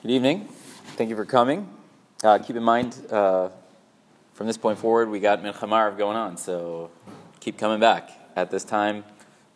Good 0.00 0.12
evening. 0.12 0.46
Thank 0.94 1.10
you 1.10 1.16
for 1.16 1.24
coming. 1.24 1.68
Uh, 2.22 2.38
keep 2.38 2.54
in 2.54 2.62
mind, 2.62 2.96
uh, 3.10 3.48
from 4.32 4.46
this 4.46 4.56
point 4.56 4.78
forward, 4.78 5.10
we 5.10 5.18
got 5.18 5.42
Mincha 5.42 5.98
going 5.98 6.16
on, 6.16 6.36
so 6.36 6.92
keep 7.40 7.58
coming 7.58 7.80
back 7.80 8.12
at 8.36 8.48
this 8.48 8.62
time 8.62 9.02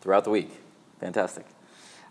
throughout 0.00 0.24
the 0.24 0.30
week. 0.30 0.50
Fantastic. 0.98 1.46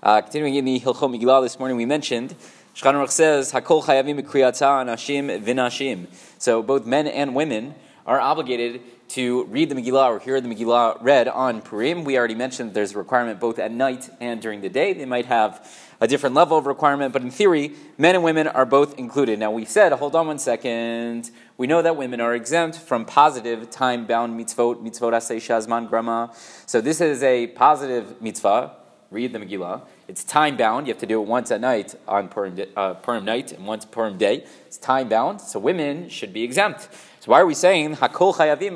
Uh, 0.02 0.21
continuing 0.21 0.55
in 0.55 0.63
the 0.63 0.79
Hilchot 0.79 1.13
Megillah 1.13 1.41
this 1.41 1.59
morning, 1.59 1.75
we 1.75 1.86
mentioned 1.86 2.33
Aruch 2.78 3.09
says 3.09 3.52
Hakol 3.52 3.84
chayavim 3.84 4.23
anashim 4.23 5.43
v'nashim. 5.43 6.07
So 6.38 6.63
both 6.63 6.86
men 6.86 7.07
and 7.07 7.36
women 7.36 7.75
are 8.05 8.21
obligated 8.21 8.82
to 9.12 9.43
read 9.46 9.68
the 9.68 9.75
Megillah 9.75 10.07
or 10.07 10.20
hear 10.20 10.39
the 10.39 10.48
Megillah 10.48 10.98
read 11.02 11.28
on 11.28 11.61
Purim. 11.61 12.05
We 12.05 12.18
already 12.18 12.36
mentioned 12.36 12.73
there's 12.73 12.93
a 12.93 12.98
requirement 12.98 13.41
both 13.41 13.60
at 13.60 13.70
night 13.70 14.10
and 14.21 14.41
during 14.41 14.61
the 14.61 14.70
day. 14.70 14.93
They 14.93 15.04
might 15.04 15.25
have 15.25 15.70
a 16.00 16.07
different 16.07 16.34
level 16.34 16.57
of 16.57 16.66
requirement, 16.66 17.11
but 17.11 17.21
in 17.21 17.29
theory, 17.29 17.74
men 17.97 18.16
and 18.16 18.24
women 18.24 18.47
are 18.47 18.66
both 18.66 18.97
included. 18.97 19.38
Now, 19.38 19.52
we 19.52 19.65
said, 19.65 19.92
hold 19.92 20.15
on 20.15 20.28
one 20.28 20.39
second, 20.39 21.29
we 21.57 21.68
know 21.68 21.82
that 21.82 21.97
women 21.97 22.21
are 22.21 22.34
exempt 22.34 22.78
from 22.78 23.04
positive 23.04 23.70
time 23.70 24.07
bound 24.07 24.39
mitzvot, 24.39 24.82
mitzvot 24.82 25.12
asay 25.12 25.37
shazman 25.37 25.89
grama. 25.89 26.32
So, 26.65 26.79
this 26.79 27.01
is 27.01 27.21
a 27.21 27.48
positive 27.48 28.21
mitzvah, 28.21 28.78
read 29.12 29.34
the 29.34 29.39
Megillah. 29.39 29.82
It's 30.11 30.25
time 30.25 30.57
bound. 30.57 30.88
You 30.88 30.93
have 30.93 31.00
to 31.00 31.06
do 31.06 31.21
it 31.21 31.25
once 31.25 31.51
at 31.51 31.61
night 31.61 31.96
on 32.06 32.28
Purim, 32.28 32.59
uh, 32.75 32.95
Purim 32.95 33.23
night 33.23 33.53
and 33.53 33.66
once 33.66 33.86
Purim 33.86 34.17
day. 34.17 34.44
It's 34.67 34.78
time 34.78 35.08
bound, 35.08 35.39
so 35.39 35.58
women 35.58 36.09
should 36.09 36.34
be 36.34 36.44
exempt. 36.44 36.89
So 37.22 37.31
why 37.31 37.39
are 37.39 37.45
we 37.45 37.53
saying 37.53 37.95
hakol 37.95 38.36
chayavim 38.36 38.73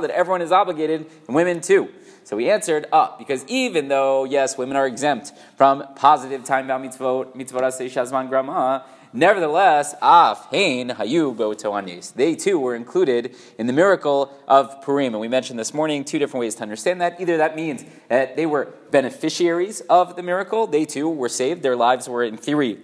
that 0.00 0.10
everyone 0.10 0.40
is 0.40 0.50
obligated 0.50 1.04
and 1.26 1.36
women 1.36 1.60
too? 1.60 1.90
So 2.24 2.38
we 2.38 2.48
answered 2.48 2.86
up 2.90 3.10
ah, 3.12 3.16
because 3.18 3.44
even 3.48 3.88
though 3.88 4.24
yes, 4.24 4.56
women 4.56 4.78
are 4.78 4.86
exempt 4.86 5.34
from 5.58 5.84
positive 5.94 6.42
time 6.44 6.66
bound 6.66 6.88
mitzvot, 6.88 7.36
mitzvot 7.36 7.60
shazman 7.90 8.30
grama, 8.30 8.86
nevertheless, 9.12 9.94
af 10.02 10.46
hein 10.50 10.90
hayu 10.90 11.34
beotoanis. 11.34 12.12
They 12.14 12.34
too 12.34 12.58
were 12.58 12.74
included 12.74 13.34
in 13.58 13.66
the 13.66 13.72
miracle 13.72 14.32
of 14.46 14.82
Purim, 14.82 15.14
and 15.14 15.20
we 15.20 15.28
mentioned 15.28 15.58
this 15.58 15.72
morning 15.72 16.04
two 16.04 16.18
different 16.18 16.40
ways 16.40 16.54
to 16.56 16.62
understand 16.62 17.00
that. 17.00 17.20
Either 17.20 17.36
that 17.36 17.56
means 17.56 17.84
that 18.08 18.36
they 18.36 18.46
were 18.46 18.74
beneficiaries 18.90 19.80
of 19.82 20.16
the 20.16 20.22
miracle; 20.22 20.66
they 20.66 20.84
too 20.84 21.08
were 21.08 21.28
saved; 21.28 21.62
their 21.62 21.76
lives 21.76 22.08
were 22.08 22.24
in 22.24 22.36
theory 22.36 22.78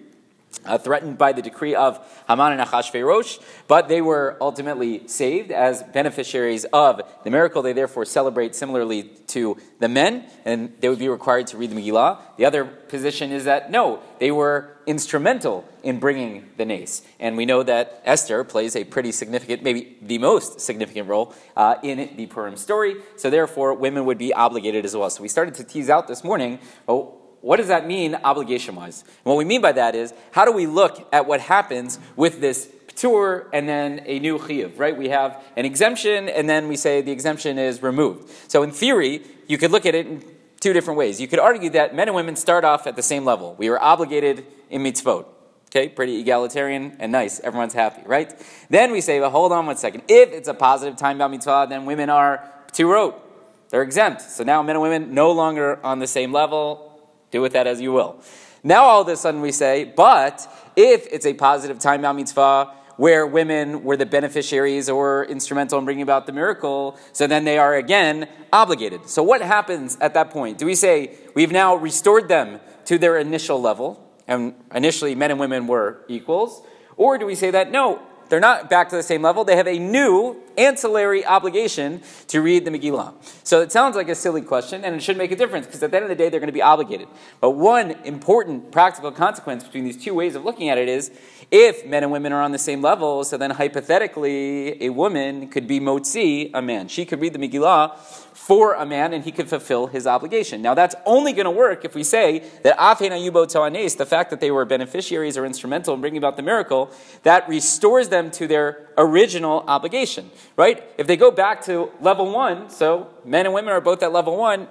uh, 0.64 0.78
threatened 0.78 1.18
by 1.18 1.32
the 1.32 1.42
decree 1.42 1.74
of 1.74 1.98
Haman 2.28 2.52
and 2.52 2.60
Achashverosh, 2.60 3.40
but 3.68 3.88
they 3.88 4.00
were 4.00 4.36
ultimately 4.40 5.06
saved 5.08 5.50
as 5.50 5.82
beneficiaries 5.82 6.64
of 6.72 7.00
the 7.24 7.30
miracle. 7.30 7.62
They 7.62 7.72
therefore 7.72 8.04
celebrate 8.04 8.54
similarly 8.54 9.04
to 9.28 9.56
the 9.78 9.88
men, 9.88 10.24
and 10.44 10.72
they 10.80 10.88
would 10.88 10.98
be 10.98 11.08
required 11.08 11.46
to 11.48 11.56
read 11.56 11.70
the 11.70 11.76
Megillah. 11.76 12.18
The 12.36 12.44
other 12.44 12.64
position 12.64 13.32
is 13.32 13.44
that 13.44 13.70
no, 13.70 14.00
they 14.18 14.30
were 14.30 14.74
instrumental 14.86 15.64
in 15.82 15.98
bringing 15.98 16.50
the 16.56 16.64
nes. 16.64 17.02
And 17.18 17.36
we 17.36 17.46
know 17.46 17.62
that 17.62 18.02
Esther 18.04 18.44
plays 18.44 18.76
a 18.76 18.84
pretty 18.84 19.12
significant, 19.12 19.62
maybe 19.62 19.96
the 20.02 20.18
most 20.18 20.60
significant 20.60 21.08
role 21.08 21.34
uh, 21.56 21.76
in 21.82 22.16
the 22.16 22.26
Purim 22.26 22.56
story. 22.56 22.96
So 23.16 23.30
therefore, 23.30 23.74
women 23.74 24.04
would 24.04 24.18
be 24.18 24.32
obligated 24.32 24.84
as 24.84 24.96
well. 24.96 25.10
So 25.10 25.22
we 25.22 25.28
started 25.28 25.54
to 25.54 25.64
tease 25.64 25.90
out 25.90 26.06
this 26.06 26.24
morning. 26.24 26.58
Oh, 26.86 27.18
what 27.44 27.58
does 27.58 27.68
that 27.68 27.86
mean 27.86 28.14
obligation 28.24 28.74
wise? 28.74 29.04
What 29.22 29.36
we 29.36 29.44
mean 29.44 29.60
by 29.60 29.72
that 29.72 29.94
is 29.94 30.14
how 30.32 30.46
do 30.46 30.52
we 30.52 30.66
look 30.66 31.06
at 31.12 31.26
what 31.26 31.40
happens 31.40 31.98
with 32.16 32.40
this 32.40 32.70
ptur 32.86 33.48
and 33.52 33.68
then 33.68 34.00
a 34.06 34.18
new 34.18 34.38
chiyuv, 34.38 34.78
right? 34.78 34.96
We 34.96 35.10
have 35.10 35.44
an 35.54 35.66
exemption 35.66 36.30
and 36.30 36.48
then 36.48 36.68
we 36.68 36.76
say 36.76 37.02
the 37.02 37.12
exemption 37.12 37.58
is 37.58 37.82
removed. 37.82 38.30
So 38.48 38.62
in 38.62 38.70
theory, 38.70 39.20
you 39.46 39.58
could 39.58 39.72
look 39.72 39.84
at 39.84 39.94
it 39.94 40.06
in 40.06 40.24
two 40.58 40.72
different 40.72 40.96
ways. 40.96 41.20
You 41.20 41.28
could 41.28 41.38
argue 41.38 41.68
that 41.70 41.94
men 41.94 42.08
and 42.08 42.14
women 42.14 42.34
start 42.34 42.64
off 42.64 42.86
at 42.86 42.96
the 42.96 43.02
same 43.02 43.26
level. 43.26 43.54
We 43.58 43.68
are 43.68 43.78
obligated 43.78 44.46
in 44.70 44.82
mitzvot. 44.82 45.26
Okay, 45.66 45.90
pretty 45.90 46.20
egalitarian 46.20 46.96
and 46.98 47.12
nice. 47.12 47.40
Everyone's 47.40 47.74
happy, 47.74 48.00
right? 48.06 48.32
Then 48.70 48.90
we 48.90 49.02
say, 49.02 49.20
well, 49.20 49.28
hold 49.28 49.52
on 49.52 49.66
one 49.66 49.76
second. 49.76 50.04
If 50.08 50.32
it's 50.32 50.48
a 50.48 50.54
positive 50.54 50.96
time 50.96 51.18
bound 51.18 51.32
mitzvah, 51.32 51.66
then 51.68 51.84
women 51.84 52.08
are 52.08 52.42
pturot. 52.72 53.20
They're 53.68 53.82
exempt. 53.82 54.22
So 54.22 54.44
now 54.44 54.62
men 54.62 54.76
and 54.76 54.82
women 54.82 55.12
no 55.12 55.32
longer 55.32 55.84
on 55.84 55.98
the 55.98 56.06
same 56.06 56.32
level 56.32 56.92
do 57.34 57.42
with 57.42 57.52
that 57.52 57.66
as 57.66 57.80
you 57.80 57.92
will. 57.92 58.20
Now 58.62 58.84
all 58.84 59.02
of 59.02 59.08
a 59.08 59.16
sudden 59.16 59.40
we 59.40 59.52
say, 59.52 59.84
but 59.84 60.46
if 60.76 61.06
it's 61.12 61.26
a 61.26 61.34
positive 61.34 61.78
time 61.78 62.02
bound 62.02 62.16
mitzvah 62.16 62.72
where 62.96 63.26
women 63.26 63.82
were 63.82 63.96
the 63.96 64.06
beneficiaries 64.06 64.88
or 64.88 65.24
instrumental 65.24 65.78
in 65.80 65.84
bringing 65.84 66.02
about 66.02 66.26
the 66.26 66.32
miracle, 66.32 66.96
so 67.12 67.26
then 67.26 67.44
they 67.44 67.58
are 67.58 67.74
again 67.74 68.28
obligated. 68.52 69.08
So 69.08 69.22
what 69.22 69.42
happens 69.42 69.98
at 70.00 70.14
that 70.14 70.30
point? 70.30 70.58
Do 70.58 70.66
we 70.66 70.76
say 70.76 71.16
we've 71.34 71.50
now 71.50 71.74
restored 71.74 72.28
them 72.28 72.60
to 72.84 72.98
their 72.98 73.18
initial 73.18 73.60
level, 73.60 74.00
and 74.28 74.54
initially 74.72 75.14
men 75.16 75.32
and 75.32 75.40
women 75.40 75.66
were 75.66 76.04
equals? 76.06 76.62
Or 76.96 77.18
do 77.18 77.26
we 77.26 77.34
say 77.34 77.50
that 77.50 77.72
no, 77.72 78.00
they're 78.28 78.40
not 78.40 78.70
back 78.70 78.88
to 78.90 78.96
the 78.96 79.02
same 79.02 79.22
level. 79.22 79.44
They 79.44 79.56
have 79.56 79.68
a 79.68 79.78
new 79.78 80.36
ancillary 80.56 81.24
obligation 81.24 82.02
to 82.28 82.40
read 82.40 82.64
the 82.64 82.70
Megillah. 82.70 83.12
So 83.42 83.60
it 83.60 83.72
sounds 83.72 83.96
like 83.96 84.08
a 84.08 84.14
silly 84.14 84.42
question, 84.42 84.84
and 84.84 84.94
it 84.94 85.02
should 85.02 85.16
make 85.16 85.30
a 85.30 85.36
difference 85.36 85.66
because 85.66 85.82
at 85.82 85.90
the 85.90 85.96
end 85.96 86.04
of 86.04 86.08
the 86.08 86.14
day, 86.14 86.28
they're 86.28 86.40
going 86.40 86.48
to 86.48 86.52
be 86.52 86.62
obligated. 86.62 87.08
But 87.40 87.50
one 87.50 87.92
important 88.04 88.70
practical 88.70 89.12
consequence 89.12 89.64
between 89.64 89.84
these 89.84 90.02
two 90.02 90.14
ways 90.14 90.34
of 90.34 90.44
looking 90.44 90.68
at 90.68 90.78
it 90.78 90.88
is 90.88 91.10
if 91.50 91.86
men 91.86 92.02
and 92.02 92.12
women 92.12 92.32
are 92.32 92.42
on 92.42 92.52
the 92.52 92.58
same 92.58 92.82
level, 92.82 93.24
so 93.24 93.36
then 93.36 93.50
hypothetically, 93.50 94.82
a 94.82 94.90
woman 94.90 95.48
could 95.48 95.66
be 95.66 95.80
motzi, 95.80 96.50
a 96.54 96.62
man. 96.62 96.88
She 96.88 97.04
could 97.04 97.20
read 97.20 97.32
the 97.32 97.38
Megillah 97.38 97.98
for 98.44 98.74
a 98.74 98.84
man 98.84 99.14
and 99.14 99.24
he 99.24 99.32
could 99.32 99.48
fulfill 99.48 99.86
his 99.86 100.06
obligation. 100.06 100.60
Now, 100.60 100.74
that's 100.74 100.94
only 101.06 101.32
going 101.32 101.46
to 101.46 101.50
work 101.50 101.84
if 101.84 101.94
we 101.94 102.04
say 102.04 102.40
that 102.62 102.76
Af 102.78 102.98
hein 102.98 103.12
hayu 103.12 103.30
beotoanis, 103.30 103.96
the 103.96 104.04
fact 104.04 104.28
that 104.30 104.40
they 104.40 104.50
were 104.50 104.64
beneficiaries 104.64 105.38
or 105.38 105.46
instrumental 105.46 105.94
in 105.94 106.00
bringing 106.02 106.18
about 106.18 106.36
the 106.36 106.42
miracle, 106.42 106.90
that 107.22 107.48
restores 107.48 108.10
them 108.14 108.30
to 108.38 108.46
their 108.46 108.66
original 108.96 109.56
obligation, 109.76 110.24
right? 110.56 110.78
If 111.02 111.06
they 111.06 111.18
go 111.26 111.30
back 111.30 111.56
to 111.68 111.74
level 112.00 112.26
one, 112.44 112.58
so 112.80 112.86
men 113.24 113.42
and 113.46 113.54
women 113.58 113.72
are 113.76 113.84
both 113.90 114.02
at 114.02 114.12
level 114.12 114.34
one, 114.36 114.68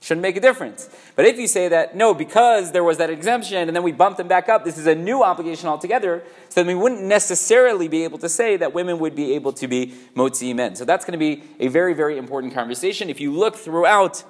shouldn't 0.00 0.22
make 0.22 0.36
a 0.36 0.40
difference. 0.40 0.88
But 1.16 1.24
if 1.30 1.36
you 1.38 1.48
say 1.48 1.68
that, 1.68 1.96
no, 1.96 2.14
because 2.14 2.70
there 2.70 2.84
was 2.84 2.98
that 2.98 3.10
exemption 3.10 3.56
and 3.68 3.74
then 3.74 3.82
we 3.82 3.92
bumped 3.92 4.18
them 4.18 4.28
back 4.28 4.48
up, 4.48 4.64
this 4.64 4.78
is 4.78 4.86
a 4.86 4.94
new 4.94 5.22
obligation 5.22 5.68
altogether, 5.68 6.22
so 6.48 6.54
then 6.60 6.66
we 6.66 6.74
wouldn't 6.82 7.02
necessarily 7.02 7.88
be 7.88 8.04
able 8.04 8.18
to 8.18 8.28
say 8.28 8.56
that 8.56 8.72
women 8.72 8.98
would 8.98 9.16
be 9.16 9.34
able 9.34 9.52
to 9.54 9.66
be 9.66 9.94
motzi 10.14 10.54
men. 10.54 10.76
So 10.76 10.84
that's 10.84 11.04
going 11.04 11.18
to 11.18 11.24
be 11.28 11.42
a 11.58 11.68
very, 11.68 11.94
very 11.94 12.18
important 12.18 12.54
conversation. 12.54 13.10
If 13.10 13.20
you 13.20 13.32
look 13.32 13.56
throughout 13.56 14.22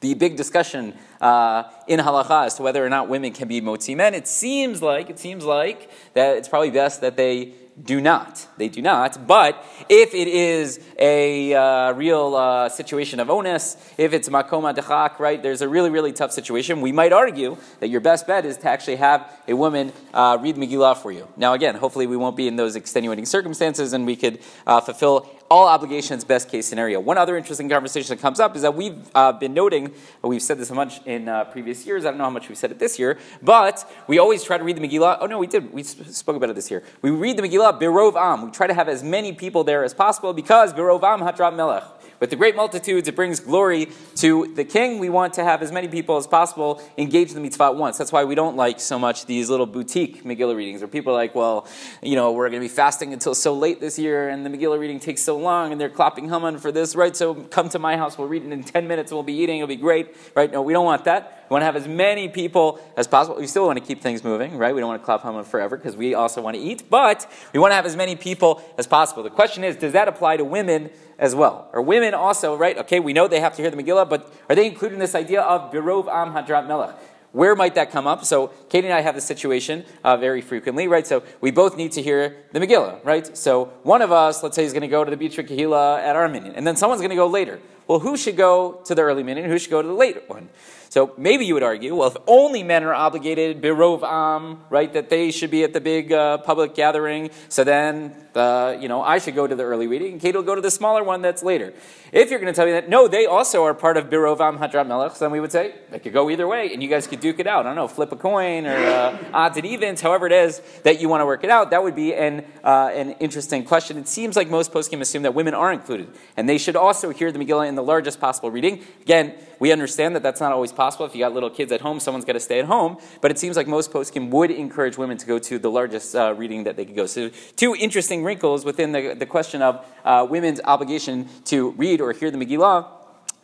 the 0.00 0.14
big 0.14 0.36
discussion 0.36 0.94
uh, 1.20 1.64
in 1.86 2.00
halacha 2.00 2.46
as 2.46 2.54
to 2.56 2.62
whether 2.62 2.84
or 2.84 2.88
not 2.88 3.08
women 3.08 3.32
can 3.32 3.46
be 3.46 3.60
motzi 3.60 3.94
men, 3.96 4.14
it 4.14 4.26
seems 4.26 4.82
like, 4.82 5.10
it 5.10 5.18
seems 5.18 5.44
like 5.44 5.90
that 6.14 6.36
it's 6.38 6.48
probably 6.48 6.70
best 6.70 7.00
that 7.02 7.16
they 7.16 7.52
do 7.82 8.00
not. 8.00 8.46
They 8.56 8.68
do 8.68 8.82
not. 8.82 9.26
But 9.26 9.64
if 9.88 10.14
it 10.14 10.28
is 10.28 10.80
a 10.98 11.54
uh, 11.54 11.92
real 11.92 12.34
uh, 12.34 12.68
situation 12.68 13.20
of 13.20 13.30
onus, 13.30 13.76
if 13.96 14.12
it's 14.12 14.28
makoma 14.28 14.74
dechak, 14.74 15.18
right, 15.18 15.42
there's 15.42 15.62
a 15.62 15.68
really, 15.68 15.90
really 15.90 16.12
tough 16.12 16.32
situation, 16.32 16.80
we 16.80 16.92
might 16.92 17.12
argue 17.12 17.56
that 17.80 17.88
your 17.88 18.00
best 18.00 18.26
bet 18.26 18.44
is 18.44 18.56
to 18.58 18.68
actually 18.68 18.96
have 18.96 19.30
a 19.46 19.54
woman 19.54 19.92
uh, 20.12 20.38
read 20.40 20.56
Megillah 20.56 20.96
for 20.96 21.12
you. 21.12 21.28
Now, 21.36 21.54
again, 21.54 21.76
hopefully 21.76 22.06
we 22.06 22.16
won't 22.16 22.36
be 22.36 22.48
in 22.48 22.56
those 22.56 22.76
extenuating 22.76 23.26
circumstances 23.26 23.92
and 23.92 24.06
we 24.06 24.16
could 24.16 24.40
uh, 24.66 24.80
fulfill 24.80 25.30
all 25.50 25.66
obligations, 25.66 26.24
best 26.24 26.48
case 26.48 26.66
scenario. 26.66 27.00
One 27.00 27.16
other 27.16 27.36
interesting 27.36 27.68
conversation 27.68 28.14
that 28.14 28.20
comes 28.20 28.38
up 28.40 28.54
is 28.54 28.62
that 28.62 28.74
we've 28.74 28.98
uh, 29.14 29.32
been 29.32 29.54
noting, 29.54 29.92
we've 30.22 30.42
said 30.42 30.58
this 30.58 30.70
a 30.70 30.74
much 30.74 31.00
in 31.06 31.28
uh, 31.28 31.44
previous 31.44 31.86
years, 31.86 32.04
I 32.04 32.10
don't 32.10 32.18
know 32.18 32.24
how 32.24 32.30
much 32.30 32.48
we've 32.48 32.58
said 32.58 32.70
it 32.70 32.78
this 32.78 32.98
year, 32.98 33.18
but 33.42 33.90
we 34.06 34.18
always 34.18 34.44
try 34.44 34.58
to 34.58 34.64
read 34.64 34.76
the 34.76 34.86
Megillah. 34.86 35.18
Oh 35.20 35.26
no, 35.26 35.38
we 35.38 35.46
did, 35.46 35.72
we 35.72 35.82
spoke 35.82 36.36
about 36.36 36.50
it 36.50 36.56
this 36.56 36.70
year. 36.70 36.82
We 37.02 37.10
read 37.10 37.36
the 37.36 37.42
Megillah, 37.42 37.80
Birov 37.80 38.16
Am. 38.16 38.42
We 38.42 38.50
try 38.50 38.66
to 38.66 38.74
have 38.74 38.88
as 38.88 39.02
many 39.02 39.32
people 39.32 39.64
there 39.64 39.84
as 39.84 39.94
possible 39.94 40.32
because 40.32 40.74
Birov 40.74 41.02
Am 41.02 41.20
Hadrat 41.20 41.56
Melech. 41.56 41.84
With 42.20 42.30
the 42.30 42.36
great 42.36 42.56
multitudes, 42.56 43.06
it 43.06 43.14
brings 43.14 43.38
glory 43.38 43.88
to 44.16 44.52
the 44.54 44.64
king. 44.64 44.98
We 44.98 45.08
want 45.08 45.34
to 45.34 45.44
have 45.44 45.62
as 45.62 45.70
many 45.70 45.86
people 45.86 46.16
as 46.16 46.26
possible 46.26 46.82
engage 46.96 47.32
the 47.32 47.40
mitzvah 47.40 47.64
at 47.64 47.76
once. 47.76 47.96
That's 47.96 48.10
why 48.10 48.24
we 48.24 48.34
don't 48.34 48.56
like 48.56 48.80
so 48.80 48.98
much 48.98 49.26
these 49.26 49.48
little 49.48 49.66
boutique 49.66 50.24
Megillah 50.24 50.56
readings 50.56 50.80
where 50.80 50.88
people 50.88 51.12
are 51.12 51.16
like, 51.16 51.36
well, 51.36 51.66
you 52.02 52.16
know, 52.16 52.32
we're 52.32 52.48
going 52.48 52.60
to 52.60 52.64
be 52.64 52.74
fasting 52.74 53.12
until 53.12 53.34
so 53.34 53.54
late 53.54 53.80
this 53.80 53.98
year 53.98 54.28
and 54.28 54.44
the 54.44 54.50
Megillah 54.50 54.80
reading 54.80 54.98
takes 54.98 55.22
so 55.22 55.38
long 55.38 55.70
and 55.70 55.80
they're 55.80 55.88
clapping 55.88 56.28
Haman 56.28 56.58
for 56.58 56.72
this, 56.72 56.96
right? 56.96 57.14
So 57.14 57.34
come 57.34 57.68
to 57.68 57.78
my 57.78 57.96
house, 57.96 58.18
we'll 58.18 58.28
read 58.28 58.44
it 58.44 58.50
in 58.50 58.64
10 58.64 58.88
minutes 58.88 59.12
we'll 59.12 59.22
be 59.22 59.34
eating, 59.34 59.58
it'll 59.58 59.68
be 59.68 59.76
great, 59.76 60.16
right? 60.34 60.50
No, 60.50 60.62
we 60.62 60.72
don't 60.72 60.84
want 60.84 61.04
that. 61.04 61.37
We 61.48 61.54
want 61.54 61.62
to 61.62 61.66
have 61.66 61.76
as 61.76 61.88
many 61.88 62.28
people 62.28 62.80
as 62.96 63.06
possible. 63.06 63.38
We 63.38 63.46
still 63.46 63.66
want 63.66 63.78
to 63.78 63.84
keep 63.84 64.02
things 64.02 64.22
moving, 64.22 64.58
right? 64.58 64.74
We 64.74 64.80
don't 64.80 64.88
want 64.88 65.00
to 65.00 65.04
clap 65.04 65.22
Haman 65.22 65.44
forever 65.44 65.76
because 65.76 65.96
we 65.96 66.14
also 66.14 66.42
want 66.42 66.56
to 66.56 66.62
eat, 66.62 66.90
but 66.90 67.30
we 67.52 67.58
want 67.58 67.70
to 67.72 67.76
have 67.76 67.86
as 67.86 67.96
many 67.96 68.16
people 68.16 68.62
as 68.76 68.86
possible. 68.86 69.22
The 69.22 69.30
question 69.30 69.64
is, 69.64 69.76
does 69.76 69.92
that 69.92 70.08
apply 70.08 70.36
to 70.36 70.44
women 70.44 70.90
as 71.18 71.34
well. 71.34 71.68
Are 71.72 71.82
women 71.82 72.14
also, 72.14 72.56
right? 72.56 72.78
Okay, 72.78 73.00
we 73.00 73.12
know 73.12 73.28
they 73.28 73.40
have 73.40 73.56
to 73.56 73.62
hear 73.62 73.70
the 73.70 73.76
Megillah, 73.76 74.08
but 74.08 74.32
are 74.48 74.54
they 74.54 74.66
included 74.66 74.94
in 74.94 75.00
this 75.00 75.14
idea 75.14 75.42
of 75.42 75.72
Birov 75.72 76.06
Am 76.08 76.32
Hadrat 76.32 76.66
Melech? 76.66 76.94
Where 77.32 77.54
might 77.54 77.74
that 77.74 77.90
come 77.90 78.06
up? 78.06 78.24
So 78.24 78.48
Katie 78.70 78.86
and 78.86 78.94
I 78.94 79.02
have 79.02 79.14
this 79.14 79.24
situation 79.24 79.84
uh, 80.02 80.16
very 80.16 80.40
frequently, 80.40 80.88
right? 80.88 81.06
So 81.06 81.22
we 81.40 81.50
both 81.50 81.76
need 81.76 81.92
to 81.92 82.02
hear 82.02 82.36
the 82.52 82.60
Megillah, 82.60 83.04
right? 83.04 83.36
So 83.36 83.66
one 83.82 84.00
of 84.00 84.12
us, 84.12 84.42
let's 84.42 84.56
say, 84.56 84.64
is 84.64 84.72
going 84.72 84.82
to 84.82 84.88
go 84.88 85.04
to 85.04 85.14
the 85.14 85.16
Bitra 85.16 85.46
Kahila 85.46 85.98
at 85.98 86.16
Armenian, 86.16 86.54
and 86.54 86.66
then 86.66 86.76
someone's 86.76 87.00
going 87.00 87.10
to 87.10 87.16
go 87.16 87.26
later. 87.26 87.60
Well, 87.88 87.98
who 87.98 88.16
should 88.16 88.36
go 88.36 88.80
to 88.84 88.94
the 88.94 89.02
early 89.02 89.22
minyan 89.22 89.44
and 89.44 89.52
who 89.52 89.58
should 89.58 89.70
go 89.70 89.82
to 89.82 89.88
the 89.88 89.94
late 89.94 90.28
one? 90.28 90.48
So 90.90 91.12
maybe 91.18 91.44
you 91.44 91.52
would 91.52 91.62
argue, 91.62 91.94
well, 91.94 92.08
if 92.08 92.16
only 92.26 92.62
men 92.62 92.82
are 92.82 92.94
obligated, 92.94 93.60
birov 93.60 94.02
am, 94.02 94.62
right, 94.70 94.90
that 94.94 95.10
they 95.10 95.30
should 95.30 95.50
be 95.50 95.62
at 95.62 95.74
the 95.74 95.82
big 95.82 96.12
uh, 96.12 96.38
public 96.38 96.74
gathering, 96.74 97.30
so 97.50 97.62
then, 97.62 98.16
the, 98.32 98.78
you 98.80 98.88
know, 98.88 99.02
I 99.02 99.18
should 99.18 99.34
go 99.34 99.46
to 99.46 99.54
the 99.54 99.64
early 99.64 99.86
reading, 99.86 100.12
and 100.12 100.20
Kate 100.20 100.34
will 100.34 100.42
go 100.42 100.54
to 100.54 100.62
the 100.62 100.70
smaller 100.70 101.04
one 101.04 101.20
that's 101.20 101.42
later. 101.42 101.74
If 102.10 102.30
you're 102.30 102.38
going 102.38 102.52
to 102.52 102.56
tell 102.56 102.64
me 102.64 102.72
that, 102.72 102.88
no, 102.88 103.06
they 103.06 103.26
also 103.26 103.64
are 103.64 103.74
part 103.74 103.98
of 103.98 104.08
birov 104.08 104.40
am 104.40 104.58
hadrat 104.58 104.86
melech, 104.86 105.18
then 105.18 105.30
we 105.30 105.40
would 105.40 105.52
say, 105.52 105.74
they 105.90 105.98
could 105.98 106.14
go 106.14 106.30
either 106.30 106.48
way, 106.48 106.72
and 106.72 106.82
you 106.82 106.88
guys 106.88 107.06
could 107.06 107.20
duke 107.20 107.38
it 107.38 107.46
out. 107.46 107.66
I 107.66 107.68
don't 107.68 107.76
know, 107.76 107.88
flip 107.88 108.10
a 108.12 108.16
coin 108.16 108.66
or 108.66 108.74
uh, 108.74 109.18
odds 109.34 109.58
and 109.58 109.66
evens, 109.66 110.00
however 110.00 110.26
it 110.26 110.32
is 110.32 110.62
that 110.84 111.02
you 111.02 111.10
want 111.10 111.20
to 111.20 111.26
work 111.26 111.44
it 111.44 111.50
out. 111.50 111.70
That 111.70 111.82
would 111.82 111.96
be 111.96 112.14
an, 112.14 112.46
uh, 112.64 112.90
an 112.94 113.10
interesting 113.20 113.62
question. 113.64 113.98
It 113.98 114.08
seems 114.08 114.36
like 114.36 114.48
most 114.48 114.72
poskim 114.72 115.02
assume 115.02 115.24
that 115.24 115.34
women 115.34 115.52
are 115.52 115.70
included, 115.70 116.08
and 116.34 116.48
they 116.48 116.56
should 116.56 116.76
also 116.76 117.10
hear 117.10 117.30
the 117.30 117.38
Megillah 117.38 117.68
in 117.68 117.74
the 117.78 117.82
largest 117.82 118.20
possible 118.20 118.50
reading. 118.50 118.84
Again, 119.02 119.34
we 119.60 119.72
understand 119.72 120.16
that 120.16 120.22
that's 120.22 120.40
not 120.40 120.52
always 120.52 120.72
possible. 120.72 121.06
If 121.06 121.14
you 121.14 121.20
got 121.20 121.32
little 121.32 121.48
kids 121.48 121.70
at 121.70 121.80
home, 121.80 122.00
someone's 122.00 122.24
got 122.24 122.32
to 122.32 122.40
stay 122.40 122.58
at 122.58 122.64
home. 122.64 122.98
But 123.20 123.30
it 123.30 123.38
seems 123.38 123.56
like 123.56 123.68
most 123.68 123.92
poskim 123.92 124.30
would 124.30 124.50
encourage 124.50 124.98
women 124.98 125.16
to 125.18 125.26
go 125.26 125.38
to 125.38 125.58
the 125.58 125.70
largest 125.70 126.14
uh, 126.14 126.34
reading 126.36 126.64
that 126.64 126.76
they 126.76 126.84
could 126.84 126.96
go. 126.96 127.06
So, 127.06 127.30
two 127.56 127.74
interesting 127.74 128.24
wrinkles 128.24 128.64
within 128.64 128.92
the, 128.92 129.14
the 129.14 129.26
question 129.26 129.62
of 129.62 129.86
uh, 130.04 130.26
women's 130.28 130.60
obligation 130.64 131.28
to 131.46 131.70
read 131.72 132.00
or 132.00 132.12
hear 132.12 132.30
the 132.30 132.38
Megillah. 132.38 132.94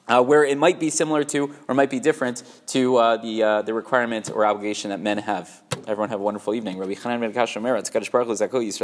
Uh, 0.07 0.23
where 0.23 0.45
it 0.45 0.59
might 0.59 0.79
be 0.79 0.91
similar 0.91 1.25
to 1.25 1.55
or 1.67 1.75
might 1.75 1.89
be 1.89 1.99
different 1.99 2.43
to 2.67 2.97
uh, 2.99 3.17
the, 3.17 3.43
uh, 3.43 3.63
the 3.63 3.73
requirement 3.73 4.31
or 4.31 4.45
obligation 4.45 4.91
that 4.91 5.01
men 5.01 5.17
have. 5.17 5.63
Everyone 5.87 6.11
have 6.11 6.21
a 6.21 6.23
wonderful 6.23 6.53
evening. 6.53 6.77
Rabbi 6.77 6.93
Chananya 6.93 7.21
ben 7.21 7.33
Akashya 7.33 7.63
Meretz, 7.63 8.11
Baruch 8.13 8.51
Hu, 8.51 8.71